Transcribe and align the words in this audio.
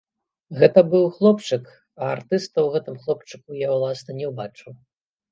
Гэта 0.59 0.79
быў 0.91 1.03
хлопчык, 1.17 1.63
а 2.01 2.07
артыста 2.15 2.51
ў 2.61 2.67
гэтым 2.77 2.95
хлопчыку 3.03 3.59
я, 3.59 3.69
уласна, 3.75 4.11
не 4.23 4.31
ўбачыў. 4.31 4.73